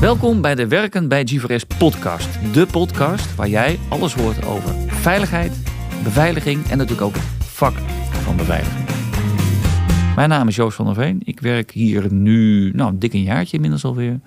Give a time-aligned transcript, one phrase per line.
[0.00, 2.54] Welkom bij de Werken bij GVRS podcast.
[2.54, 5.52] De podcast waar jij alles hoort over veiligheid,
[6.02, 7.72] beveiliging en natuurlijk ook vak
[8.10, 8.84] van beveiliging.
[10.16, 11.20] Mijn naam is Joost van der Veen.
[11.24, 14.20] Ik werk hier nu nou, dik een jaartje inmiddels alweer.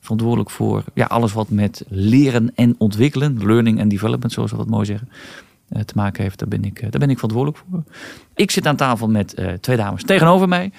[0.00, 4.68] Verantwoordelijk voor ja, alles wat met leren en ontwikkelen, learning and development zoals we dat
[4.68, 5.08] mooi zeggen,
[5.68, 6.38] eh, te maken heeft.
[6.38, 7.82] Daar ben, ik, eh, daar ben ik verantwoordelijk voor.
[8.34, 10.72] Ik zit aan tafel met uh, twee dames tegenover mij,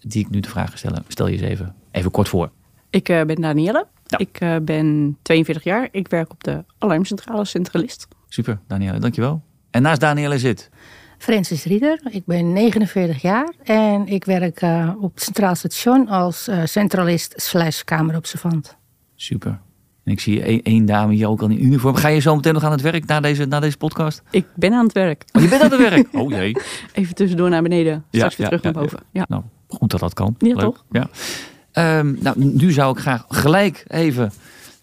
[0.00, 0.92] die ik nu de vraag stel.
[1.08, 2.50] Stel je eens even, even kort voor.
[2.96, 3.86] Ik uh, ben Danielle.
[4.06, 4.18] Ja.
[4.18, 5.88] Ik uh, ben 42 jaar.
[5.90, 8.08] Ik werk op de alarmcentrale Centralist.
[8.28, 9.42] Super, Danielle, dankjewel.
[9.70, 10.70] En naast Danielle zit...
[11.18, 12.00] Francis Rieder.
[12.10, 17.82] Ik ben 49 jaar en ik werk uh, op het Centraal Station als centralist slash
[17.82, 18.76] kamerobservant.
[19.14, 19.60] Super.
[20.04, 21.94] En ik zie één, één dame hier ook al in uniform.
[21.94, 24.22] Ga je zo meteen nog aan het werk na deze, na deze podcast?
[24.30, 25.24] Ik ben aan het werk.
[25.32, 26.08] Oh, je bent aan het werk?
[26.22, 26.56] Oh jee.
[26.92, 28.04] Even tussendoor naar beneden.
[28.10, 28.98] Straks ja, weer terug ja, naar boven.
[29.12, 29.24] Ja.
[29.28, 30.34] Nou, goed dat dat kan.
[30.38, 30.58] Ja, Leuk.
[30.58, 30.84] toch?
[30.90, 31.08] Ja.
[31.78, 34.32] Um, nou, nu zou ik graag gelijk even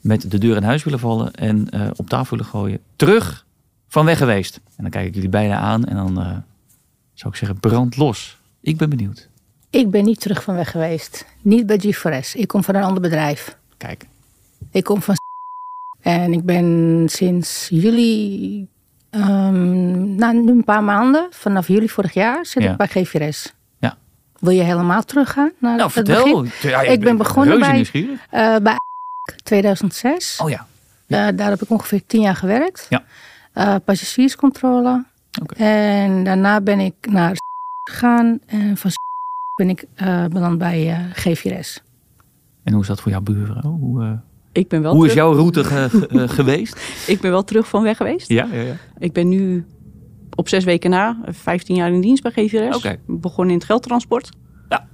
[0.02, 2.80] met de deur in huis willen vallen en uh, op tafel willen gooien.
[2.96, 3.46] Terug
[3.88, 4.56] van weg geweest.
[4.56, 6.38] En dan kijk ik jullie bijna aan en dan uh,
[7.14, 8.38] zou ik zeggen brand los.
[8.62, 9.30] Ik ben benieuwd.
[9.70, 11.26] Ik ben niet terug van weg geweest.
[11.42, 12.32] Niet bij G4S.
[12.34, 13.58] Ik kom van een ander bedrijf.
[13.78, 14.06] Kijk.
[14.72, 15.16] Ik kom van
[16.04, 18.68] en ik ben sinds juli,
[19.12, 22.72] um, nou, nu een paar maanden, vanaf juli vorig jaar, zit ja.
[22.72, 23.54] ik bij GVRS.
[24.44, 26.42] Wil je helemaal teruggaan naar nou, het vertel.
[26.42, 26.70] begin?
[26.70, 27.88] Ja, ik ben begonnen bij,
[28.32, 28.76] uh, bij
[29.44, 30.40] 2006.
[30.42, 30.66] Oh ja.
[31.06, 31.32] ja.
[31.32, 32.86] Uh, daar heb ik ongeveer tien jaar gewerkt.
[32.90, 33.04] Ja.
[33.56, 35.06] Uh, passagierscontrole.
[35.42, 35.68] Okay.
[35.68, 37.36] En daarna ben ik naar
[37.84, 38.40] gegaan.
[38.46, 38.92] En van
[39.56, 39.86] ben ik
[40.30, 41.82] beland bij GVRS.
[42.64, 43.72] En hoe is dat voor jouw buurvrouw?
[43.72, 44.20] Hoe,
[44.52, 45.16] ik ben wel hoe terug...
[45.16, 45.90] is jouw route ge
[46.38, 46.80] geweest?
[47.08, 48.28] ik ben wel terug van weg geweest.
[48.28, 48.76] Ja, ja, ja.
[48.98, 49.66] Ik ben nu
[50.36, 52.76] op zes weken na, 15 jaar in dienst bij GVRS.
[52.76, 53.00] Okay.
[53.06, 54.30] Begonnen in het geldtransport.
[54.70, 54.88] Ja.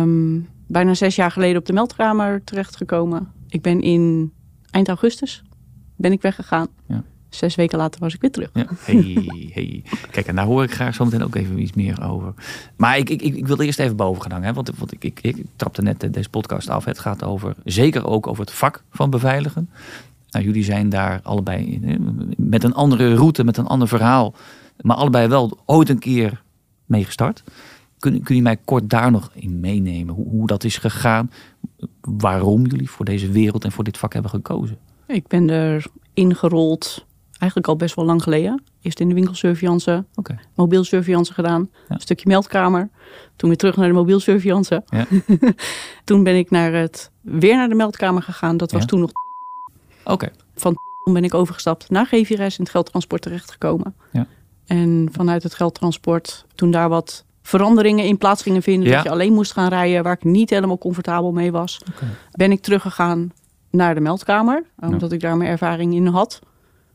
[0.00, 3.32] Um, bijna zes jaar geleden op de meldkamer terechtgekomen.
[3.48, 4.32] Ik ben in
[4.70, 5.42] eind augustus
[5.96, 6.66] ben ik weggegaan.
[6.86, 7.02] Ja.
[7.28, 8.50] Zes weken later was ik weer terug.
[8.52, 8.66] Ja.
[8.78, 9.82] Hey, hey.
[10.10, 12.34] Kijk, en daar hoor ik graag zo meteen ook even iets meer over.
[12.76, 14.54] Maar ik, ik, ik wil eerst even boven gaan hangen.
[14.54, 16.84] Want, want ik, ik, ik trapte net deze podcast af.
[16.84, 19.70] Het gaat over, zeker ook over het vak van beveiligen.
[20.32, 21.80] Nou, jullie zijn daar allebei
[22.36, 24.34] met een andere route, met een ander verhaal.
[24.80, 26.42] Maar allebei wel ooit een keer
[26.86, 27.42] mee gestart.
[27.98, 30.14] Kun, kun je mij kort daar nog in meenemen?
[30.14, 31.30] Hoe, hoe dat is gegaan?
[32.00, 34.78] Waarom jullie voor deze wereld en voor dit vak hebben gekozen?
[35.06, 35.84] Ik ben er
[36.14, 37.06] ingerold
[37.38, 38.62] eigenlijk al best wel lang geleden.
[38.82, 40.38] Eerst in de winkelsurveillance, okay.
[40.54, 41.68] mobiel surveillance gedaan.
[41.88, 41.94] Ja.
[41.94, 42.90] Een stukje meldkamer.
[43.36, 44.82] Toen weer terug naar de mobiel surveillance.
[44.86, 45.06] Ja.
[46.04, 48.56] toen ben ik naar het, weer naar de meldkamer gegaan.
[48.56, 48.86] Dat was Ja.
[48.86, 49.10] toen nog
[50.02, 50.30] Oké, okay.
[50.54, 50.74] Van
[51.04, 53.94] toen ben ik overgestapt naar GVRS in het geldtransport terechtgekomen.
[54.12, 54.26] Ja.
[54.66, 58.94] En vanuit het geldtransport, toen daar wat veranderingen in plaats gingen vinden, Ja.
[58.94, 62.08] dat je alleen moest gaan rijden, waar ik niet helemaal comfortabel mee was, okay.
[62.32, 63.32] ben ik teruggegaan
[63.70, 66.40] naar de meldkamer, omdat ik daar mijn ervaring in had.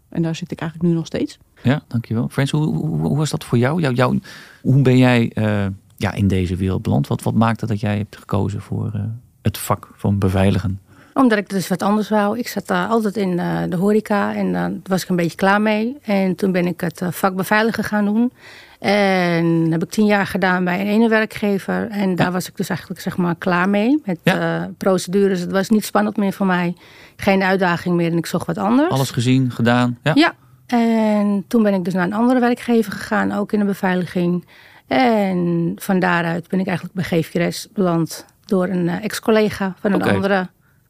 [0.09, 1.37] En daar zit ik eigenlijk nu nog steeds.
[1.63, 2.29] Ja, dankjewel.
[2.29, 3.81] Frans, hoe, hoe, hoe was dat voor jou?
[3.81, 4.19] jou, jou
[4.61, 5.65] hoe ben jij uh,
[5.97, 7.07] ja, in deze wereld beland?
[7.07, 9.01] Wat, wat maakte dat jij hebt gekozen voor uh,
[9.41, 10.79] het vak van beveiligen?
[11.17, 12.37] Omdat ik dus wat anders wou.
[12.37, 15.37] Ik zat uh, altijd in uh, de horeca en daar uh, was ik een beetje
[15.37, 15.97] klaar mee.
[16.01, 18.31] En toen ben ik het vak beveiligen gaan doen.
[18.79, 21.87] En heb ik tien jaar gedaan bij een ene werkgever.
[21.89, 22.31] En daar ja.
[22.31, 24.01] was ik dus eigenlijk zeg maar klaar mee.
[24.05, 24.69] Met ja.
[24.77, 25.39] procedures.
[25.39, 26.75] Het was niet spannend meer voor mij.
[27.15, 28.89] Geen uitdaging meer en ik zocht wat anders.
[28.89, 29.97] Alles gezien, gedaan.
[30.03, 30.11] Ja.
[30.15, 30.33] ja.
[30.67, 33.31] En toen ben ik dus naar een andere werkgever gegaan.
[33.31, 34.45] Ook in de beveiliging.
[34.87, 38.25] En van daaruit ben ik eigenlijk bij GVRS beland.
[38.45, 40.13] Door een uh, ex-collega van een okay.
[40.13, 40.47] andere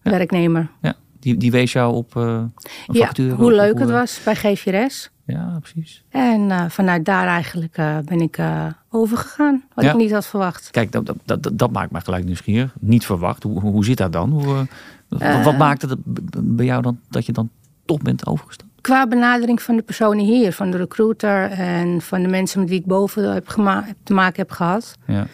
[0.09, 0.17] ja.
[0.17, 0.69] werknemer.
[0.81, 2.51] Ja, die, die wees jou op uh, een
[2.87, 3.33] ja, factuur?
[3.33, 5.09] hoe leuk hoe, het was bij GVRS.
[5.25, 6.03] Ja, precies.
[6.09, 8.39] En uh, vanuit daar eigenlijk uh, ben ik
[8.89, 9.63] overgegaan.
[9.73, 9.91] Wat ja.
[9.91, 10.69] ik niet had verwacht.
[10.71, 12.75] Kijk, dat, dat, dat, dat maakt me gelijk nieuwsgierig.
[12.79, 13.43] Niet verwacht.
[13.43, 14.29] Hoe, hoe, zit dat dan?
[14.29, 14.67] Hoe,
[15.07, 15.99] wat, wat maakte het
[16.55, 17.49] bij jou dan dat je dan
[17.85, 18.71] toch bent overgestapt?
[18.81, 22.79] Qua benadering van de personen hier, van de recruiter en van de mensen met wie
[22.79, 24.97] ik boven heb, heb te maken heb gehad.
[25.05, 25.27] Ja.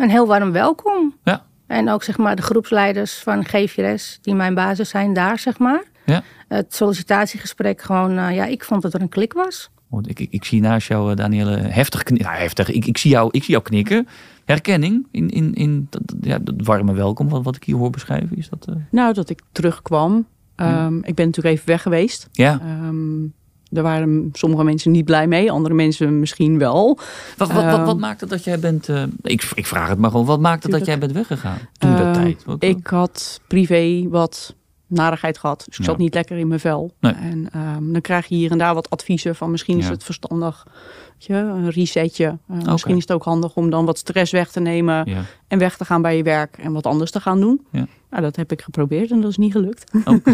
[0.00, 1.14] een heel warm welkom.
[1.24, 1.42] Ja.
[1.70, 5.82] En ook zeg maar de groepsleiders van GVRS, die mijn basis zijn daar, zeg maar.
[6.06, 6.22] Ja.
[6.48, 9.70] Het sollicitatiegesprek gewoon, uh, ja, ik vond dat er een klik was.
[9.88, 12.28] Want ik, ik, ik zie naast jou, Danielle, heftig knikken.
[12.28, 12.70] Nou, heftig.
[12.70, 14.08] Ik, ik, zie jou, ik zie jou knikken.
[14.44, 18.36] Herkenning in, in, in dat, ja, dat warme welkom, wat, wat ik hier hoor beschrijven.
[18.36, 18.74] Is dat, uh...
[18.90, 20.12] Nou, dat ik terugkwam.
[20.12, 20.26] Um,
[20.56, 20.90] ja.
[21.02, 22.28] Ik ben natuurlijk even weg geweest.
[22.32, 22.60] Ja.
[22.84, 23.32] Um,
[23.70, 26.98] daar waren sommige mensen niet blij mee, andere mensen misschien wel.
[27.36, 28.88] Wat, wat, wat, wat maakte dat jij bent.
[28.88, 30.26] Uh, ik, ik, vraag het maar gewoon.
[30.26, 32.44] Wat maakte dat jij bent weggegaan toen dat tijd?
[32.44, 34.54] Wat, ik had privé wat
[34.86, 35.58] narigheid gehad.
[35.66, 35.84] Dus ik Ja.
[35.90, 36.92] zat niet lekker in mijn vel.
[37.00, 37.12] Nee.
[37.12, 40.66] En ehm, dan krijg je hier en daar wat adviezen van misschien is het verstandig.
[41.12, 42.38] weet je, een resetje.
[42.48, 45.22] Eh, Misschien is het ook handig om dan wat stress weg te nemen Ja.
[45.48, 47.66] en weg te gaan bij je werk en wat anders te gaan doen.
[47.72, 47.86] Ja.
[48.10, 49.90] Nou, dat heb ik geprobeerd en dat is niet gelukt.
[50.04, 50.16] Oh.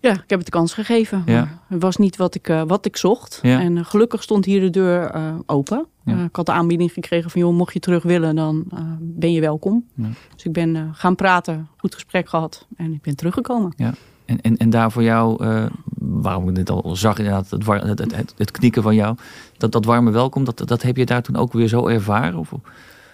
[0.00, 1.22] ja, ik heb het de kans gegeven.
[1.26, 1.48] Ja.
[1.68, 3.38] Het was niet wat ik, eh, wat ik zocht.
[3.42, 3.60] Ja.
[3.60, 5.86] En eh, gelukkig stond hier de deur eh, open.
[6.04, 6.24] Ja.
[6.24, 8.64] Ik had de aanbieding gekregen van, joh, mocht je terug willen, dan
[9.00, 9.84] ben je welkom.
[9.94, 10.08] Ja.
[10.34, 13.74] Dus ik ben gaan praten, goed gesprek gehad en ik ben teruggekomen.
[14.24, 15.44] En, en, en daar voor jou,
[15.98, 19.16] waarom ik dit al zag, inderdaad, het, het, het, het knikken van jou,
[19.56, 22.38] dat, dat warme welkom, dat, dat heb je daar toen ook weer zo ervaren?
[22.38, 22.52] Of,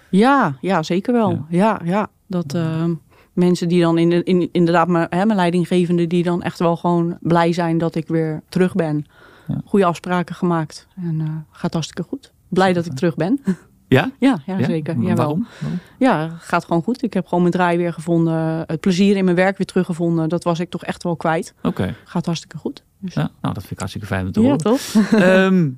[0.09, 1.29] Ja, ja zeker wel.
[1.29, 1.45] Ja.
[1.49, 2.09] Ja, ja.
[2.27, 2.85] Dat eh,
[3.33, 6.75] mensen die dan in, de- in, inderdaad, mijn, hè, mijn leidinggevende, die dan echt wel
[6.75, 9.05] gewoon blij zijn dat ik weer terug ben.
[9.47, 9.61] Ja.
[9.65, 12.31] Goede afspraken gemaakt en eh, gaat hartstikke goed.
[12.47, 13.39] Blij dat ik terug ben.
[13.87, 14.11] ja?
[14.19, 14.95] ja, ja, zeker.
[14.95, 15.15] Ja, wel.
[15.15, 15.47] Waarom?
[15.59, 15.79] Waarom?
[15.99, 17.03] Ja, gaat gewoon goed.
[17.03, 18.63] Ik heb gewoon mijn draai weer gevonden.
[18.67, 20.29] Het plezier in mijn werk weer teruggevonden.
[20.29, 21.53] Dat was ik toch echt wel kwijt.
[21.63, 22.83] Oké, Gaat hartstikke goed.
[22.99, 24.61] Dus, ja, nou dat vind ik hartstikke fijn om te ja, horen.
[24.63, 24.81] toch?
[25.11, 25.69] Ehm,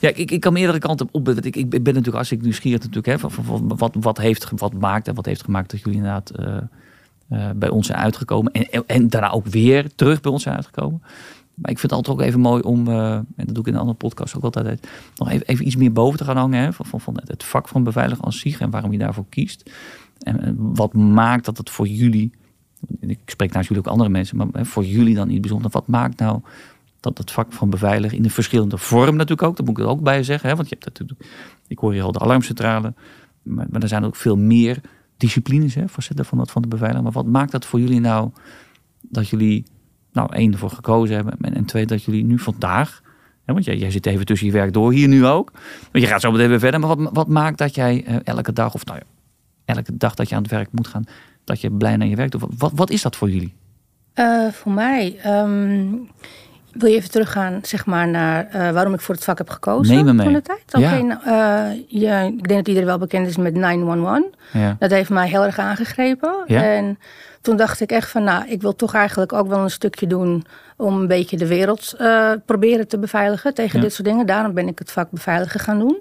[0.00, 1.28] ja, ik, ik kan meerdere kanten op.
[1.28, 4.50] Ik, ik ben natuurlijk als ik nieuwsgierig natuurlijk hè, van, van, van wat, wat heeft
[4.56, 6.56] wat maakt en wat heeft gemaakt dat jullie inderdaad eh,
[7.32, 11.02] eh, bij ons zijn uitgekomen en, en, daarna ook weer terug bij ons zijn uitgekomen.
[11.54, 13.72] Maar ik vind het altijd ook even mooi om, eh, en dat doe ik in
[13.72, 16.72] een andere podcast ook altijd, nog even, even iets meer boven te gaan hangen hè,
[16.72, 19.70] van, van, het, vak van beveiligen als zich en waarom je daarvoor kiest.
[20.18, 22.32] En, wat maakt dat het voor jullie,
[23.00, 26.40] ik spreek jullie ook andere mensen, maar voor jullie dan niet bijzonder, wat maakt nou
[27.00, 30.02] dat het vak van beveiligen in een verschillende vorm natuurlijk ook, dat moet ik ook
[30.02, 31.28] bij zeggen, hè, want je hebt natuurlijk,
[31.66, 32.94] ik hoor hier al de alarmcentrale,
[33.42, 34.80] maar, maar er zijn ook veel meer
[35.22, 37.04] disciplines, hè, facetten van, dat, van de beveiliging.
[37.04, 38.30] Maar wat maakt dat voor jullie nou,
[39.00, 39.64] dat jullie,
[40.12, 43.02] nou één, ervoor gekozen hebben en, en twee, dat jullie nu vandaag,
[43.44, 45.50] hè, want jij, jij zit even tussen je werk door hier nu ook,
[45.92, 48.52] want je gaat zo meteen weer verder, maar wat, wat maakt dat jij eh, elke
[48.52, 49.04] dag, of nou ja,
[49.74, 51.04] elke dag dat je aan het werk moet gaan,
[51.44, 52.44] dat je blij naar je werk doet?
[52.58, 53.54] Wat, wat, is dat voor jullie?
[54.12, 55.94] Eh, voor mij, ehm,
[56.72, 59.94] wil je even teruggaan zeg maar, naar eh, waarom ik voor het vak heb gekozen
[59.94, 60.24] Neem me mee.
[60.24, 60.62] toen de tijd?
[60.72, 64.22] Nou, eh, ja, ik denk dat iedereen wel bekend is met 911.
[64.52, 64.76] Ja.
[64.78, 66.34] Dat heeft mij heel erg aangegrepen.
[66.46, 66.62] Ja?
[66.62, 66.98] En
[67.40, 70.44] toen dacht ik echt van, nou, ik wil toch eigenlijk ook wel een stukje doen
[70.76, 74.26] om een beetje de wereld eh, proberen te beveiligen tegen dit soort dingen.
[74.26, 76.00] Daarom ben ik het vak beveiligen gaan doen.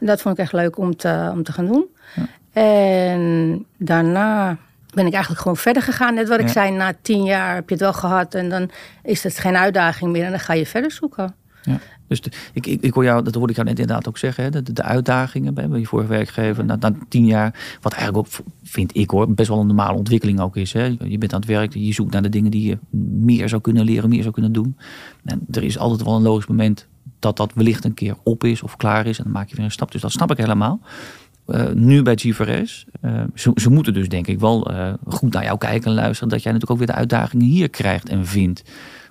[0.00, 1.86] Dat vond ik echt leuk om te, om te gaan doen.
[2.14, 2.26] Ja.
[2.62, 4.56] En daarna
[4.94, 6.14] ben ik eigenlijk gewoon verder gegaan.
[6.14, 6.52] Net wat ik Ja.
[6.52, 8.70] zei, na tien jaar heb je het wel gehad en dan
[9.02, 11.34] is het geen uitdaging meer en dan ga je verder zoeken.
[11.62, 11.78] Ja.
[12.06, 14.44] Dus de- ik, ik, ik hoor jou, dat hoorde ik jou net inderdaad ook zeggen,
[14.44, 18.26] hè, de, de uitdagingen bij, bij je vorige werkgever, na, na tien jaar, wat eigenlijk
[18.26, 20.72] ook, vind ik hoor, best wel een normale ontwikkeling ook is.
[20.72, 20.96] Hè.
[21.04, 22.78] Je bent aan het werk, je zoekt naar de dingen die je
[23.20, 24.76] meer zou kunnen leren, meer zou kunnen doen.
[25.24, 26.86] En er is altijd wel een logisch moment
[27.18, 29.64] dat dat wellicht een keer op is of klaar is en dan maak je weer
[29.64, 29.92] een stap.
[29.92, 30.80] Dus dat snap ik helemaal.
[31.48, 35.44] Eh, nu bij G4S, eh, ze, ze moeten dus denk ik wel eh, goed naar
[35.44, 38.62] jou kijken en luisteren, dat jij natuurlijk ook weer de uitdagingen hier krijgt en vindt.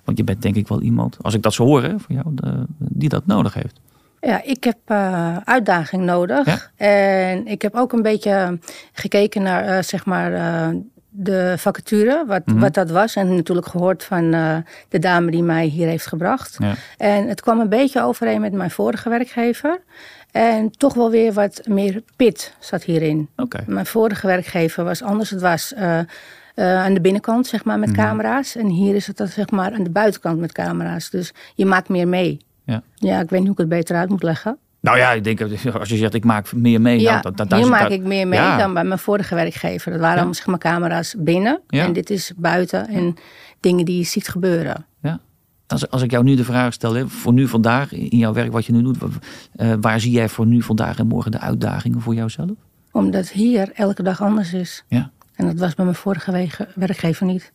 [0.04, 2.26] Want je bent denk ik wel iemand, als ik dat zo hoor hè, van jou,
[2.30, 3.80] de- die dat nodig heeft.
[4.20, 4.90] Ja, ik heb
[5.44, 6.46] uitdaging nodig.
[6.46, 6.58] Ja?
[6.76, 8.58] En ik heb ook een beetje
[8.92, 10.32] gekeken naar zeg maar,
[11.20, 12.58] de vacature, wat, Mhm.
[12.58, 13.16] wat dat was.
[13.16, 14.56] En natuurlijk gehoord van eh,
[14.88, 16.56] de dame die mij hier heeft gebracht.
[16.58, 16.74] Ja.
[16.96, 19.80] En het kwam een beetje overeen met mijn vorige werkgever.
[20.30, 23.28] En toch wel weer wat meer pit zat hierin.
[23.66, 25.30] Mijn vorige werkgever was anders.
[25.30, 26.06] Het was eh, eh,
[26.56, 27.98] aan de binnenkant, zeg maar, met Mhm.
[27.98, 28.56] camera's.
[28.56, 31.10] En hier is het dan, zeg maar, aan de buitenkant met camera's.
[31.10, 32.38] Dus je maakt meer mee.
[32.64, 32.82] Ja.
[32.94, 34.58] Ja, ik weet niet hoe ik het beter uit moet leggen.
[34.80, 35.40] Nou ja, ik denk
[35.80, 37.00] als je zegt ik maak meer mee.
[37.00, 38.56] Ja, nou, dat, hier maak ik meer mee Ja.
[38.58, 39.92] dan bij mijn vorige werkgever.
[39.92, 40.32] Dat waren Ja.
[40.32, 41.60] zeg maar, camera's binnen.
[41.68, 41.84] Ja.
[41.84, 42.88] En dit is buiten.
[42.88, 43.14] En
[43.60, 44.86] dingen die je ziet gebeuren.
[45.02, 45.20] Ja.
[45.66, 48.52] Als, als ik jou nu de vraag stel, hè, voor nu vandaag, in jouw werk
[48.52, 48.98] wat je nu doet,
[49.56, 52.50] eh, waar zie jij voor nu vandaag en morgen de uitdagingen voor jouzelf?
[52.92, 54.84] Omdat hier elke dag anders is.
[54.88, 57.52] Ja, En dat was bij mijn vorige werkgever niet.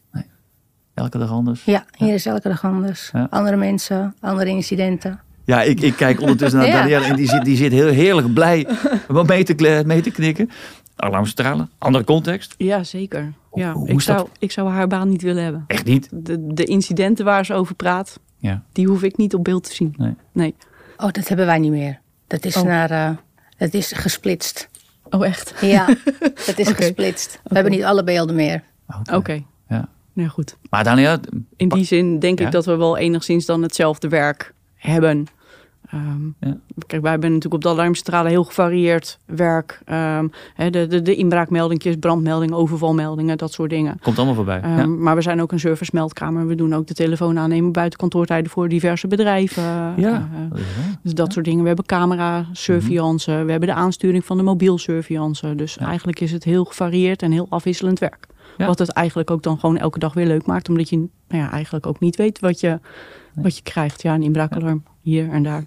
[0.94, 1.64] elke dag anders.
[1.66, 3.12] Ja, hier is elke dag anders.
[3.30, 5.20] Andere mensen, andere incidenten.
[5.46, 6.78] Ja, ik, ik kijk ondertussen naar Ja.
[6.78, 8.68] Danielle en die zit, die zit heel heerlijk blij
[9.08, 10.50] om mee te, mee te knikken.
[10.96, 12.54] Alarmcentrale, andere context.
[12.58, 13.34] Ja, zeker.
[13.54, 14.02] Ja, Hoe ik, dat?
[14.04, 15.64] zou, ik zou haar baan niet willen hebben.
[15.68, 16.08] Echt niet.
[16.12, 18.64] De, de incidenten waar ze over praat, Ja.
[18.72, 19.94] die hoef ik niet op beeld te zien.
[19.98, 20.14] Nee.
[20.32, 20.56] Nee.
[20.98, 22.00] Oh, dat hebben wij niet meer.
[22.28, 22.64] Dat is Oh.
[22.64, 22.92] naar...
[22.92, 23.10] eh,
[23.58, 24.70] dat is gesplitst.
[25.10, 25.54] Oh, echt?
[25.62, 25.86] Ja,
[26.46, 27.40] dat is gesplitst.
[27.44, 28.64] We hebben niet alle beelden meer.
[29.14, 29.44] Oké.
[29.70, 29.88] Ja.
[30.14, 30.58] Nou goed.
[30.70, 31.20] Maar Danielle,
[31.56, 32.46] In die zin denk Ja?
[32.46, 34.53] ik dat we wel enigszins dan hetzelfde werk
[34.92, 35.26] hebben.
[35.90, 36.58] Ehm, Ja.
[36.88, 39.82] Kijk, wij hebben natuurlijk op de alarmcentrale heel gevarieerd werk.
[39.86, 44.00] Ehm, de, de, de inbraakmeldingjes, brandmeldingen, overvalmeldingen, dat soort dingen.
[44.02, 44.62] Komt allemaal voorbij.
[44.62, 44.86] Ehm, ja.
[44.86, 46.48] Maar we zijn ook een servicemeldkamer.
[46.48, 49.64] We doen ook de telefoon aannemen buiten kantoortijden voor diverse bedrijven.
[49.98, 50.30] Ja.
[50.52, 50.60] Eh,
[51.02, 51.62] dus dat soort dingen.
[51.62, 53.32] We hebben camera surveillance.
[53.44, 55.56] We hebben de aansturing van de mobiel surveillance.
[55.56, 58.28] Dus eigenlijk is het heel gevarieerd en heel afwisselend werk.
[58.58, 60.70] Wat het eigenlijk ook dan gewoon elke dag weer leuk maakt.
[60.70, 62.80] Omdat je nou ja, eigenlijk ook niet weet wat je,
[63.34, 64.02] wat je krijgt.
[64.02, 65.64] Ja, een inbraakalarm hier en daar.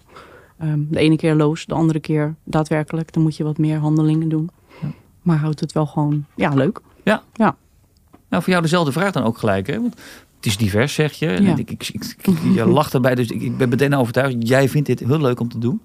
[0.59, 3.13] Ehm, de ene keer loos, de andere keer daadwerkelijk.
[3.13, 4.51] Dan moet je wat meer handelingen doen.
[4.83, 4.89] Ja.
[5.23, 6.81] Maar houdt het wel gewoon ja, leuk.
[8.29, 9.67] Nou, voor jou dezelfde vraag dan ook gelijk.
[9.67, 9.81] Hè?
[9.81, 9.95] Want
[10.37, 11.27] het is divers, zeg je.
[11.27, 11.57] En Ja.
[11.57, 14.37] ik, ik, ik, ik- je lacht erbij, dus ik, ik ben meteen overtuigd.
[14.49, 15.81] Jij vindt dit heel leuk om te doen.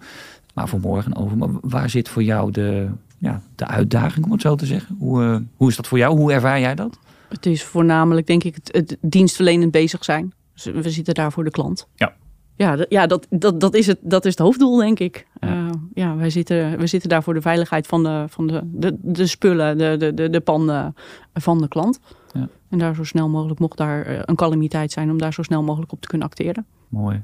[0.54, 1.38] Maar voor morgen over.
[1.38, 4.96] Maar waar zit voor jou de, ja, de uitdaging, om het zo te zeggen?
[5.00, 6.18] Hoe, eh, hoe is dat voor jou?
[6.18, 7.00] Hoe ervaar jij dat?
[7.30, 10.34] Het is voornamelijk, denk ik, het, het dienstverlenend bezig zijn.
[10.64, 11.88] Dus we zitten daar voor de klant.
[11.96, 12.14] Ja.
[12.56, 15.28] Ja, ja dat, dat, dat, is het, dat is het hoofddoel, denk ik.
[15.40, 15.54] Ja.
[15.54, 18.98] Ja, ja wij, zitten, we zitten daar voor de veiligheid van de, van de, de,
[19.02, 20.96] de spullen, de, de, de, de panden
[21.34, 22.00] van de klant.
[22.34, 22.48] Ja.
[22.70, 25.64] En daar zo snel mogelijk, mocht daar eh, een calamiteit zijn, om daar zo snel
[25.64, 26.66] mogelijk op te kunnen acteren.
[26.90, 27.22] Mooi.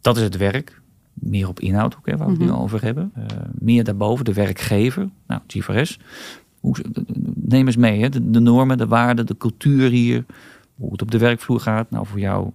[0.00, 0.80] Dat is het werk.
[1.12, 2.56] Meer op inhoud, ook, hè, waar we het nu Mhm.
[2.56, 3.12] over hebben.
[3.14, 5.08] Eh, meer daarboven, de werkgever.
[5.26, 5.98] Nou, GVRS.
[6.60, 6.76] Hoe,
[7.34, 8.08] neem eens mee, hè?
[8.08, 10.24] De, de normen, de waarden, de cultuur hier.
[10.80, 11.90] Hoe het op de werkvloer gaat.
[11.90, 12.50] Nou, voor jou,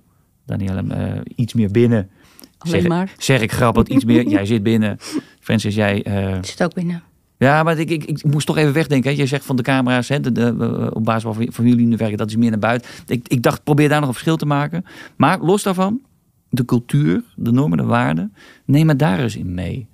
[0.45, 2.09] Danielle, eh, iets meer binnen.
[2.57, 3.13] Alleen Zeg- maar.
[3.17, 4.27] Zeg ik grappig iets meer.
[4.37, 4.97] Jij zit binnen.
[5.39, 5.97] Francis, jij...
[6.37, 7.03] Ik zit ook binnen.
[7.37, 9.11] ja, maar ik, ik, ik moest toch even wegdenken.
[9.11, 9.17] Hè.
[9.17, 12.17] Je zegt van de camera's, hè, de, de, eh, op basis waarvan van jullie werken,
[12.17, 12.89] dat is meer naar buiten.
[13.07, 14.85] Ik, ik dacht, probeer daar nog een verschil te maken.
[15.15, 16.01] Maar los daarvan,
[16.49, 18.33] de cultuur, de normen, de waarden,
[18.65, 19.87] neem het daar eens in mee.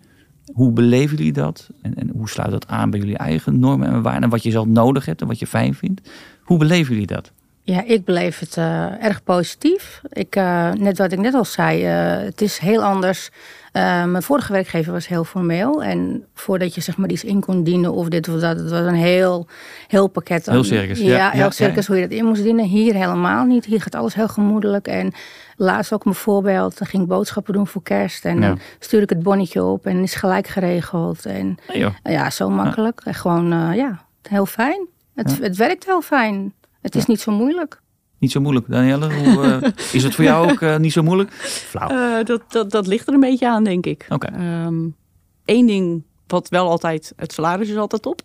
[0.53, 1.69] Hoe beleven jullie dat?
[1.81, 4.23] En, en hoe sluit dat aan bij jullie eigen normen en waarden?
[4.23, 6.09] En wat je zelf nodig hebt en wat je fijn vindt.
[6.43, 7.31] Hoe beleven jullie dat?
[7.63, 10.01] Ja, ik beleef het eh, erg positief.
[10.09, 13.29] Ik, eh, net wat ik net al zei, eh, het is heel anders.
[13.73, 15.83] Mijn vorige werkgever was heel formeel.
[15.83, 18.85] En voordat je zeg maar iets in kon dienen of dit of dat, het was
[18.85, 19.47] een heel,
[19.87, 20.45] heel pakket.
[20.45, 21.29] Heel circus, ja.
[21.29, 22.65] Heel ja, circus hoe je dat in moest dienen.
[22.65, 23.65] Hier helemaal niet.
[23.65, 24.87] Hier gaat alles heel gemoedelijk.
[24.87, 25.13] En
[25.55, 26.77] laatst ook mijn voorbeeld.
[26.77, 28.25] Dan ging ik boodschappen doen voor kerst.
[28.25, 31.25] En dan stuur ik het bonnetje op en is gelijk geregeld.
[31.25, 31.57] En
[32.03, 33.01] ja, zo makkelijk.
[33.03, 34.87] En gewoon, ja, heel fijn.
[35.15, 36.53] Het, het werkt heel fijn.
[36.81, 37.07] Het is Ja.
[37.09, 37.81] niet zo moeilijk.
[38.17, 39.13] Niet zo moeilijk, Danielle.
[39.13, 41.31] Hoe, eh, is het voor jou ook eh, niet zo moeilijk?
[41.41, 41.89] Flauw.
[41.89, 44.05] Eh, dat, dat, dat ligt er een beetje aan, denk ik.
[44.09, 44.27] Oké.
[45.45, 48.21] Eén ding wat wel altijd, het salaris is altijd op.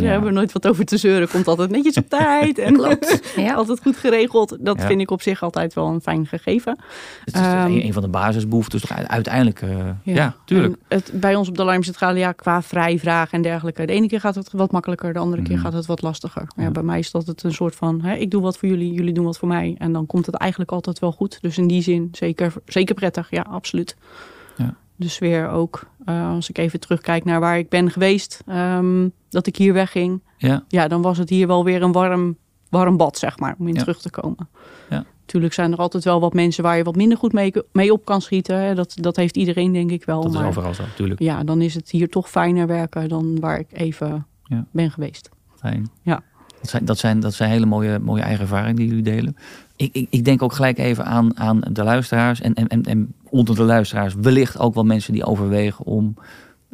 [0.00, 0.08] Ja.
[0.10, 1.28] hebben we nooit wat over te zeuren.
[1.28, 2.58] Komt altijd netjes op tijd.
[2.58, 3.20] En Klopt.
[3.36, 3.54] Ja.
[3.54, 4.56] altijd goed geregeld.
[4.60, 4.86] Dat Ja.
[4.86, 6.78] vind ik op zich altijd wel een fijn gegeven.
[7.24, 9.62] Het is Ehm, een, een van de basisbehoeftes toch uiteindelijk.
[9.62, 10.34] eh, ja.
[10.44, 10.74] tuurlijk.
[10.88, 13.86] En Het, bij ons op de alarmcentrale, ja, qua vrijvraag en dergelijke.
[13.86, 15.62] De ene keer gaat het wat makkelijker, de andere keer Mhm.
[15.64, 16.46] gaat het wat lastiger.
[16.56, 16.62] Ja.
[16.62, 16.70] Ja.
[16.70, 19.12] bij mij is dat het een soort van, hè, ik doe wat voor jullie, jullie
[19.14, 19.74] doen wat voor mij.
[19.78, 21.38] En dan komt het eigenlijk altijd wel goed.
[21.40, 23.96] Dus in die zin zeker, zeker prettig, ja, absoluut.
[25.02, 29.46] De sfeer ook, eh, als ik even terugkijk naar waar ik ben geweest, ehm, dat
[29.46, 30.22] ik hier wegging.
[30.36, 30.64] Ja.
[30.68, 32.36] Ja, dan was het hier wel weer een warm,
[32.68, 33.80] warm bad, zeg maar, om in Ja.
[33.80, 34.48] terug te komen.
[34.90, 35.04] Ja.
[35.26, 38.04] Tuurlijk zijn er altijd wel wat mensen waar je wat minder goed mee, mee op
[38.04, 38.56] kan schieten.
[38.56, 38.74] Hè.
[38.74, 40.22] Dat, dat heeft iedereen denk ik wel.
[40.22, 41.20] Dat is overal zo, natuurlijk.
[41.20, 44.66] ja, dan is het hier toch fijner werken dan waar ik even Ja.
[44.70, 45.28] ben geweest.
[45.56, 45.90] Fijn.
[46.02, 46.22] Ja.
[46.60, 49.36] Dat zijn, dat zijn, dat zijn hele mooie, mooie eigen ervaringen die jullie delen.
[49.82, 52.40] Ik, ik, ik denk ook gelijk even aan, aan de luisteraars.
[52.40, 56.14] En, en, en, onder de luisteraars wellicht ook wel mensen die overwegen om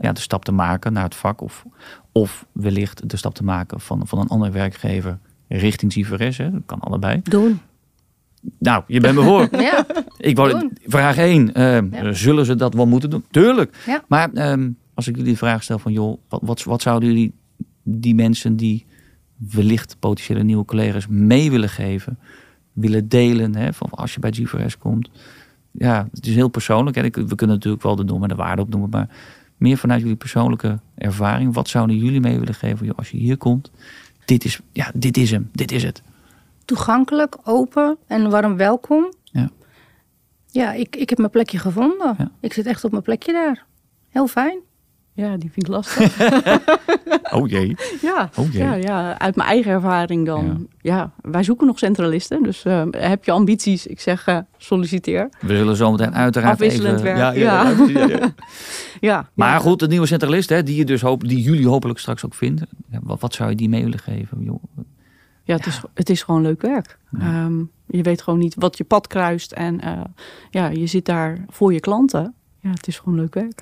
[0.00, 1.40] ja, de stap te maken naar het vak.
[1.40, 1.64] Of,
[2.12, 5.94] of wellicht de stap te maken van, van een andere werkgever richting.
[6.36, 6.50] Hè.
[6.50, 7.20] Dat kan allebei.
[7.22, 7.60] Doen.
[8.58, 9.48] Nou, je bent me voor.
[9.60, 9.86] Ja.
[10.18, 11.50] Ik wou, vraag 1.
[11.54, 12.12] Ja.
[12.12, 13.24] Zullen ze dat wel moeten doen?
[13.30, 13.76] Tuurlijk.
[13.86, 14.04] Ja.
[14.08, 15.92] Maar ehm, als ik jullie de vraag stel van...
[15.92, 17.34] joh, wat, wat, wat zouden jullie
[17.82, 18.86] die mensen die
[19.36, 22.18] wellicht potentiële nieuwe collega's mee willen geven...
[22.80, 25.10] willen delen, hè, van als je bij GVRS komt...
[25.70, 26.96] Ja, het is heel persoonlijk.
[26.96, 27.02] Hè.
[27.02, 28.90] We kunnen natuurlijk wel de normen en de waarden opnoemen...
[28.90, 29.08] maar
[29.56, 31.54] meer vanuit jullie persoonlijke ervaring.
[31.54, 33.70] Wat zouden jullie mee willen geven als je hier komt?
[34.24, 35.48] Dit is, ja, dit is hem.
[35.52, 36.02] Dit is het.
[36.64, 39.12] Toegankelijk, open en warm welkom.
[39.24, 39.50] Ja.
[40.46, 42.14] Ja, ik, ik heb mijn plekje gevonden.
[42.18, 42.30] Ja.
[42.40, 43.64] Ik zit echt op mijn plekje daar.
[44.08, 44.58] Heel fijn.
[45.18, 46.16] Ja, die vind ik lastig.
[47.30, 47.76] Oh jee.
[48.02, 48.62] ja, Oh jee.
[48.62, 50.68] ja, ja, uit mijn eigen ervaring dan.
[50.80, 52.42] Ja, wij zoeken nog centralisten.
[52.42, 53.86] Dus eh, heb je ambities?
[53.86, 55.28] Ik zeg eh, solliciteer.
[55.40, 57.04] We zullen zometeen uiteraard Afwisselend even...
[57.04, 57.74] werk, Ja, ja, ja.
[57.74, 58.34] precies, ja, ja.
[59.00, 62.24] Ja, Maar goed, de nieuwe centralist, hè, die, je dus hoop, die jullie hopelijk straks
[62.24, 62.68] ook vinden.
[63.02, 64.42] Wat, wat zou je die mee willen geven?
[64.42, 64.62] Joh?
[65.44, 66.98] Ja, het, Is, het is gewoon leuk werk.
[67.10, 67.18] Ja.
[67.20, 69.52] Ehm, je weet gewoon niet wat je pad kruist.
[69.52, 70.00] En eh,
[70.50, 72.34] ja, je zit daar voor je klanten.
[72.60, 73.60] Ja, het is gewoon leuk werk.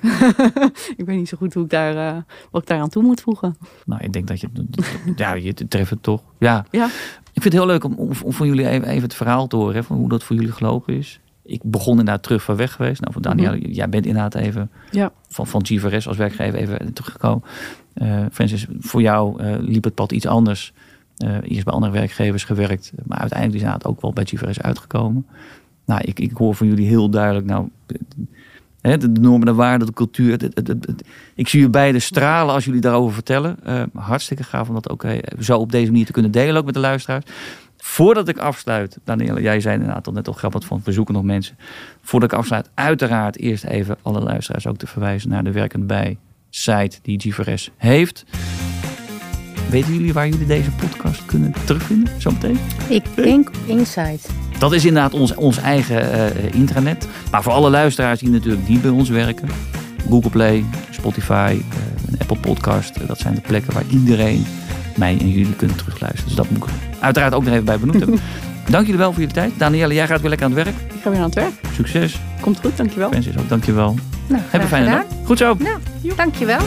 [0.97, 3.21] ik weet niet zo goed hoe ik daar, eh, wat ik daar aan toe moet
[3.21, 3.57] voegen.
[3.85, 4.49] Nou, ik denk dat je...
[5.15, 6.23] ja, je treft het toch.
[6.39, 6.65] Ja.
[6.71, 6.85] Ja.
[7.33, 9.55] Ik vind het heel leuk om, om, om van jullie even, even het verhaal te
[9.55, 9.75] horen.
[9.75, 11.19] Hè, van hoe dat voor jullie gelopen is.
[11.43, 13.01] ik begon inderdaad terug van weg geweest.
[13.01, 15.11] Nou, voor Danielle, jij bent inderdaad even Ja.
[15.27, 17.43] van, van GVRS als werkgever even teruggekomen.
[17.93, 20.73] Eh, Francis, voor jou eh, liep het pad iets anders.
[21.41, 25.25] Eerst bij andere werkgevers gewerkt, maar uiteindelijk is inderdaad ook wel bij GVRS uitgekomen.
[25.85, 27.69] Nou, ik, ik hoor van jullie heel duidelijk, nou,
[28.87, 30.31] hè, de, normen, de waarden, de cultuur.
[30.31, 31.03] het- het- het- het-
[31.35, 33.57] ik zie je beide stralen als jullie daarover vertellen.
[33.63, 36.65] Eh, hartstikke gaaf om dat ook eh, zo op deze manier te kunnen delen, ook
[36.65, 37.25] met de luisteraars.
[37.77, 41.23] Voordat ik afsluit, Danielle, jij zei inderdaad al net al grappig van, we zoeken nog
[41.23, 41.57] mensen.
[42.01, 46.17] Voordat ik afsluit, uiteraard eerst even alle luisteraars ook te verwijzen naar de Werkend Bij
[46.49, 48.25] site die GVRS heeft.
[49.69, 52.57] Weten jullie waar jullie deze podcast kunnen terugvinden zometeen?
[52.89, 54.29] Ik denk op Insight.
[54.57, 57.07] Dat is inderdaad ons, ons eigen eh, intranet.
[57.31, 59.47] Maar voor alle luisteraars die natuurlijk niet bij ons werken.
[60.09, 62.95] Google Play, Spotify, eh, Apple Podcast.
[62.95, 64.45] eh, dat zijn de plekken waar iedereen
[64.95, 66.25] mij en jullie kunnen terugluisteren.
[66.27, 68.19] Dus dat moet ik uiteraard ook nog even bij benoemd hebben.
[68.69, 69.51] Dank jullie wel voor jullie tijd.
[69.57, 70.75] Danielle, jij gaat weer lekker aan het werk.
[70.93, 71.53] Ik ga weer aan het werk.
[71.73, 72.19] Succes.
[72.39, 73.09] Komt goed, dankjewel.
[73.09, 73.95] Francis ook, dankjewel.
[74.27, 75.03] Nou, Heb een fijne gedaan.
[75.09, 75.25] dag.
[75.25, 75.55] Goed zo.
[75.59, 75.77] Nou,
[76.15, 76.59] dankjewel.